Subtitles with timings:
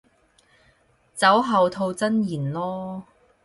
[1.15, 3.03] 酒後吐真言囉